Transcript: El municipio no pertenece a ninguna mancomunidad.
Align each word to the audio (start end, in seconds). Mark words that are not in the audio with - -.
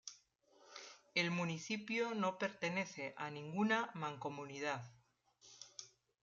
El 1.13 1.29
municipio 1.29 2.15
no 2.15 2.39
pertenece 2.39 3.13
a 3.17 3.29
ninguna 3.29 3.91
mancomunidad. 3.93 4.81